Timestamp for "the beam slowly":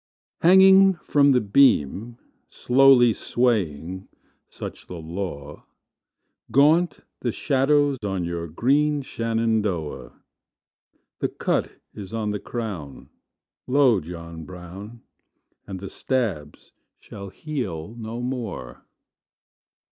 1.31-3.13